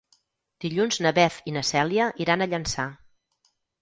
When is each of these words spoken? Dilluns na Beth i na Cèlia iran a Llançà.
Dilluns 0.63 0.95
na 1.07 1.11
Beth 1.19 1.37
i 1.51 1.53
na 1.57 1.63
Cèlia 1.73 2.07
iran 2.25 2.41
a 2.41 2.49
Llançà. 2.55 2.87